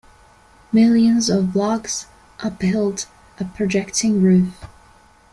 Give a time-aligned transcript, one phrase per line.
[0.71, 2.07] Millions of logs
[2.39, 3.05] upheld
[3.39, 4.65] a projecting roof.